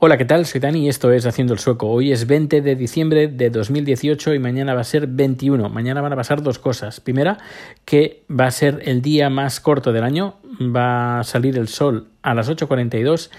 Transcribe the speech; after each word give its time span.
Hola, 0.00 0.16
¿qué 0.16 0.24
tal? 0.24 0.46
Soy 0.46 0.60
Dani 0.60 0.86
y 0.86 0.88
esto 0.88 1.10
es 1.10 1.26
Haciendo 1.26 1.54
el 1.54 1.58
Sueco. 1.58 1.88
Hoy 1.88 2.12
es 2.12 2.28
20 2.28 2.60
de 2.60 2.76
diciembre 2.76 3.26
de 3.26 3.50
2018 3.50 4.32
y 4.32 4.38
mañana 4.38 4.72
va 4.72 4.82
a 4.82 4.84
ser 4.84 5.08
21. 5.08 5.68
Mañana 5.70 6.00
van 6.00 6.12
a 6.12 6.16
pasar 6.16 6.40
dos 6.40 6.60
cosas. 6.60 7.00
Primera, 7.00 7.38
que 7.84 8.22
va 8.30 8.46
a 8.46 8.52
ser 8.52 8.80
el 8.84 9.02
día 9.02 9.28
más 9.28 9.58
corto 9.58 9.92
del 9.92 10.04
año. 10.04 10.36
Va 10.60 11.18
a 11.18 11.24
salir 11.24 11.58
el 11.58 11.66
sol 11.66 12.06
a 12.22 12.32
las 12.32 12.48
8.42 12.48 13.30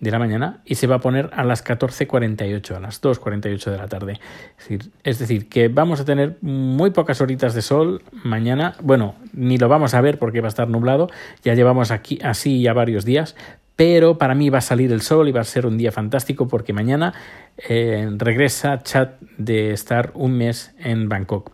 de 0.00 0.10
la 0.10 0.18
mañana 0.18 0.60
y 0.64 0.76
se 0.76 0.86
va 0.86 0.96
a 0.96 1.00
poner 1.00 1.30
a 1.34 1.44
las 1.44 1.64
14.48, 1.64 2.76
a 2.76 2.80
las 2.80 3.02
2.48 3.02 3.70
de 3.70 3.76
la 3.76 3.88
tarde. 3.88 4.20
Es 4.58 4.68
decir, 4.68 4.92
es 5.02 5.18
decir, 5.18 5.48
que 5.48 5.68
vamos 5.68 6.00
a 6.00 6.04
tener 6.04 6.38
muy 6.40 6.90
pocas 6.90 7.20
horitas 7.20 7.54
de 7.54 7.62
sol 7.62 8.02
mañana. 8.24 8.74
Bueno, 8.80 9.16
ni 9.32 9.58
lo 9.58 9.68
vamos 9.68 9.94
a 9.94 10.00
ver 10.00 10.18
porque 10.18 10.40
va 10.40 10.46
a 10.46 10.50
estar 10.50 10.68
nublado. 10.68 11.08
Ya 11.42 11.54
llevamos 11.54 11.90
aquí 11.90 12.18
así 12.22 12.62
ya 12.62 12.72
varios 12.72 13.04
días, 13.04 13.34
pero 13.78 14.18
para 14.18 14.34
mí 14.34 14.50
va 14.50 14.58
a 14.58 14.60
salir 14.60 14.90
el 14.90 15.02
sol 15.02 15.28
y 15.28 15.32
va 15.32 15.40
a 15.40 15.44
ser 15.44 15.64
un 15.64 15.78
día 15.78 15.92
fantástico 15.92 16.48
porque 16.48 16.72
mañana 16.72 17.14
eh, 17.68 18.10
regresa 18.16 18.82
Chat 18.82 19.20
de 19.36 19.70
estar 19.70 20.10
un 20.14 20.36
mes 20.36 20.74
en 20.80 21.08
Bangkok. 21.08 21.52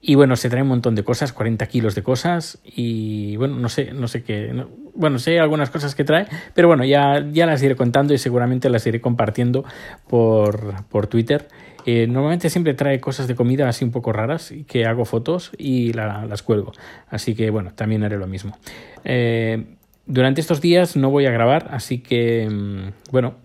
Y 0.00 0.16
bueno, 0.16 0.34
se 0.34 0.50
trae 0.50 0.62
un 0.62 0.68
montón 0.68 0.96
de 0.96 1.04
cosas, 1.04 1.32
40 1.32 1.64
kilos 1.68 1.94
de 1.94 2.02
cosas 2.02 2.58
y 2.64 3.36
bueno, 3.36 3.60
no 3.60 3.68
sé, 3.68 3.92
no 3.92 4.08
sé 4.08 4.24
qué, 4.24 4.52
bueno, 4.96 5.20
sé 5.20 5.38
algunas 5.38 5.70
cosas 5.70 5.94
que 5.94 6.02
trae, 6.02 6.26
pero 6.52 6.66
bueno, 6.66 6.84
ya, 6.84 7.24
ya 7.30 7.46
las 7.46 7.62
iré 7.62 7.76
contando 7.76 8.12
y 8.12 8.18
seguramente 8.18 8.68
las 8.68 8.84
iré 8.88 9.00
compartiendo 9.00 9.64
por, 10.08 10.84
por 10.86 11.06
Twitter. 11.06 11.46
Eh, 11.86 12.08
normalmente 12.08 12.50
siempre 12.50 12.74
trae 12.74 12.98
cosas 12.98 13.28
de 13.28 13.36
comida 13.36 13.68
así 13.68 13.84
un 13.84 13.92
poco 13.92 14.12
raras 14.12 14.50
y 14.50 14.64
que 14.64 14.84
hago 14.84 15.04
fotos 15.04 15.52
y 15.56 15.92
las 15.92 16.42
cuelgo. 16.42 16.72
Así 17.08 17.36
que 17.36 17.50
bueno, 17.50 17.70
también 17.72 18.02
haré 18.02 18.18
lo 18.18 18.26
mismo. 18.26 18.58
Eh, 19.04 19.76
durante 20.06 20.40
estos 20.40 20.60
días 20.60 20.96
no 20.96 21.10
voy 21.10 21.26
a 21.26 21.30
grabar, 21.30 21.68
así 21.70 21.98
que, 21.98 22.48
mm, 22.50 23.12
bueno, 23.12 23.36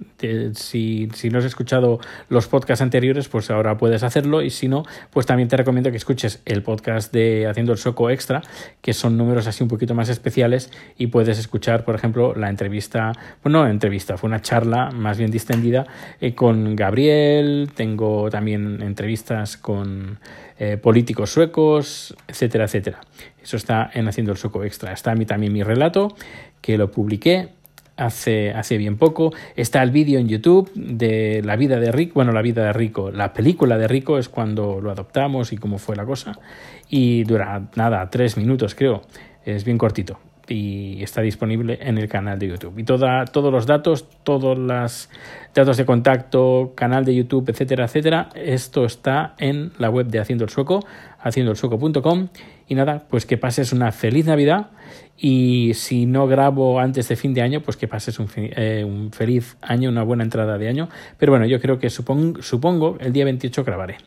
si, 0.54 1.08
si, 1.14 1.30
no 1.30 1.38
has 1.38 1.46
escuchado 1.46 2.00
los 2.30 2.48
podcasts 2.48 2.82
anteriores, 2.82 3.28
pues 3.28 3.52
ahora 3.52 3.78
puedes 3.78 4.02
hacerlo 4.02 4.42
y 4.42 4.50
si 4.50 4.68
no, 4.68 4.84
pues 5.12 5.28
también 5.28 5.50
te 5.50 5.56
recomiendo 5.56 5.92
que 5.92 5.98
escuches 5.98 6.42
el 6.46 6.64
podcast 6.64 7.14
de 7.14 7.48
Haciendo 7.48 7.74
el 7.74 7.78
Soco 7.78 8.10
Extra, 8.10 8.42
que 8.82 8.94
son 8.94 9.18
números 9.18 9.46
así 9.46 9.62
un 9.62 9.70
poquito 9.70 9.94
más 9.94 10.10
especiales 10.10 10.72
y 10.98 11.08
puedes 11.08 11.38
escuchar, 11.38 11.86
por 11.86 11.94
ejemplo, 11.94 12.34
la 12.34 12.50
entrevista, 12.50 13.12
bueno, 13.44 13.64
no 13.64 13.70
entrevista, 13.70 14.18
fue 14.18 14.28
una 14.28 14.42
charla 14.42 14.90
más 14.92 15.18
bien 15.20 15.30
distendida 15.30 15.86
eh, 16.20 16.34
con 16.34 16.76
Gabriel, 16.76 17.70
tengo 17.76 18.30
también 18.32 18.82
entrevistas 18.82 19.58
con 19.58 20.20
eh, 20.60 20.78
políticos 20.78 21.30
suecos, 21.30 22.16
etcétera, 22.28 22.66
etcétera. 22.66 23.00
Eso 23.48 23.56
está 23.56 23.90
en 23.94 24.10
Haciendo 24.10 24.34
el 24.34 24.38
Soco 24.38 24.66
Extra. 24.66 24.92
Está 24.92 25.14
a 25.14 25.16
mí 25.16 25.26
también 25.26 25.54
mi 25.54 25.64
relato, 25.64 26.14
que 26.60 26.78
lo 26.78 26.92
publiqué 26.92 27.48
hace, 27.96 28.52
hace 28.52 28.78
bien 28.78 28.98
poco. 28.98 29.32
Está 29.56 29.82
el 29.84 29.92
vídeo 29.92 30.20
en 30.20 30.28
YouTube 30.28 30.70
de 30.76 31.42
la 31.46 31.56
vida 31.56 31.80
de 31.80 31.94
Rico, 31.94 32.16
bueno, 32.16 32.34
la 32.34 32.42
vida 32.42 32.66
de 32.66 32.74
Rico, 32.74 33.10
la 33.10 33.32
película 33.32 33.78
de 33.78 33.88
Rico 33.88 34.18
es 34.18 34.28
cuando 34.28 34.82
lo 34.82 34.92
adoptamos 34.92 35.54
y 35.54 35.58
cómo 35.58 35.78
fue 35.78 35.96
la 35.96 36.04
cosa. 36.04 36.38
Y 36.90 37.24
dura 37.24 37.70
nada, 37.78 38.10
tres 38.10 38.36
minutos 38.36 38.76
creo. 38.76 39.04
Es 39.46 39.64
bien 39.64 39.78
cortito 39.78 40.20
y 40.48 41.02
está 41.04 41.22
disponible 41.22 41.78
en 41.82 41.98
el 41.98 42.08
canal 42.08 42.40
de 42.40 42.48
YouTube. 42.48 42.78
Y 42.78 42.84
toda, 42.84 43.26
todos 43.26 43.52
los 43.52 43.66
datos, 43.66 44.08
todos 44.24 44.58
los 44.58 45.10
datos 45.54 45.78
de 45.78 45.86
contacto, 45.86 46.74
canal 46.76 47.06
de 47.06 47.16
YouTube, 47.16 47.50
etcétera, 47.50 47.86
etcétera, 47.86 48.30
esto 48.36 48.86
está 48.86 49.36
en 49.40 49.72
la 49.78 49.90
web 49.90 50.08
de 50.08 50.20
Haciendo 50.20 50.44
el 50.44 50.50
Sueco, 50.50 50.86
haciendoelsueco.com. 51.20 52.28
Y 52.68 52.76
nada, 52.76 53.06
pues 53.10 53.26
que 53.26 53.38
pases 53.38 53.72
una 53.72 53.92
feliz 53.92 54.26
Navidad 54.26 54.72
y 55.18 55.72
si 55.74 56.06
no 56.06 56.28
grabo 56.28 56.80
antes 56.80 57.08
de 57.08 57.16
fin 57.16 57.34
de 57.34 57.42
año, 57.42 57.62
pues 57.62 57.78
que 57.78 57.88
pases 57.88 58.20
un, 58.20 58.28
eh, 58.36 58.84
un 58.86 59.12
feliz 59.12 59.58
año, 59.62 59.90
una 59.90 60.04
buena 60.04 60.24
entrada 60.24 60.58
de 60.58 60.68
año. 60.68 60.90
Pero 61.18 61.32
bueno, 61.32 61.46
yo 61.46 61.60
creo 61.60 61.80
que 61.80 61.90
supongo, 61.90 62.42
supongo 62.42 62.98
el 63.00 63.14
día 63.14 63.26
28 63.26 63.64
grabaré 63.64 63.98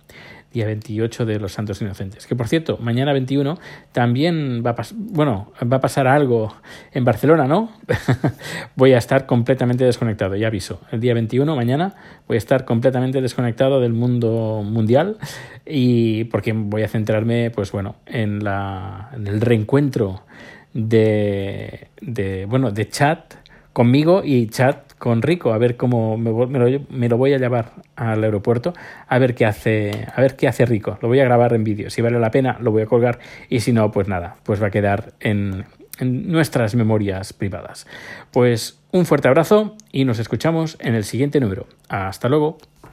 día 0.52 0.66
28 0.66 1.26
de 1.26 1.38
los 1.38 1.52
Santos 1.52 1.80
Inocentes. 1.80 2.26
Que 2.26 2.34
por 2.34 2.48
cierto, 2.48 2.78
mañana 2.78 3.12
21 3.12 3.58
también 3.92 4.62
va 4.66 4.70
a, 4.70 4.86
bueno, 4.94 5.52
va 5.60 5.76
a 5.76 5.80
pasar 5.80 6.06
algo 6.06 6.54
en 6.92 7.04
Barcelona, 7.04 7.46
¿no? 7.46 7.70
voy 8.76 8.92
a 8.92 8.98
estar 8.98 9.26
completamente 9.26 9.84
desconectado, 9.84 10.34
ya 10.36 10.48
aviso. 10.48 10.80
El 10.90 11.00
día 11.00 11.14
21, 11.14 11.54
mañana, 11.54 11.94
voy 12.26 12.36
a 12.36 12.38
estar 12.38 12.64
completamente 12.64 13.20
desconectado 13.20 13.80
del 13.80 13.92
mundo 13.92 14.62
mundial 14.64 15.18
y 15.64 16.24
porque 16.24 16.52
voy 16.52 16.82
a 16.82 16.88
centrarme, 16.88 17.50
pues 17.50 17.70
bueno, 17.70 17.96
en, 18.06 18.42
la, 18.42 19.10
en 19.14 19.26
el 19.26 19.40
reencuentro 19.40 20.24
de, 20.74 21.88
de, 22.00 22.46
bueno, 22.46 22.70
de 22.70 22.88
chat 22.88 23.34
conmigo 23.72 24.22
y 24.24 24.48
chat 24.48 24.89
con 25.00 25.22
Rico 25.22 25.52
a 25.54 25.58
ver 25.58 25.78
cómo 25.78 26.18
me, 26.18 26.30
me, 26.46 27.08
lo, 27.08 27.16
voy 27.16 27.32
a 27.32 27.38
llevar 27.38 27.72
al 27.96 28.22
aeropuerto 28.22 28.74
a 29.08 29.18
ver 29.18 29.34
qué 29.34 29.46
hace 29.46 30.06
a 30.14 30.20
ver 30.20 30.36
qué 30.36 30.46
hace 30.46 30.66
Rico. 30.66 30.98
Lo 31.00 31.08
voy 31.08 31.18
a 31.20 31.24
grabar 31.24 31.54
en 31.54 31.64
vídeo. 31.64 31.88
Si 31.90 32.02
vale 32.02 32.20
la 32.20 32.30
pena 32.30 32.58
lo 32.60 32.70
voy 32.70 32.82
a 32.82 32.86
colgar. 32.86 33.18
Y 33.48 33.60
si 33.60 33.72
no 33.72 33.90
pues 33.90 34.06
nada 34.06 34.36
pues 34.44 34.62
va 34.62 34.66
a 34.66 34.70
quedar 34.70 35.14
en, 35.18 35.64
en 35.98 36.30
nuestras 36.30 36.74
memorias 36.74 37.32
privadas. 37.32 37.86
Pues 38.30 38.78
un 38.92 39.06
fuerte 39.06 39.28
abrazo 39.28 39.74
y 39.90 40.04
nos 40.04 40.18
escuchamos 40.18 40.76
en 40.80 40.94
el 40.94 41.04
siguiente 41.04 41.40
número. 41.40 41.66
Hasta 41.88 42.28
luego 42.28 42.58